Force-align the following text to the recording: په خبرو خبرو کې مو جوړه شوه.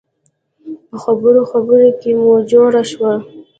په 0.87 0.95
خبرو 1.03 1.41
خبرو 1.51 1.87
کې 1.99 2.11
مو 2.21 2.31
جوړه 2.51 2.81
شوه. 2.91 3.13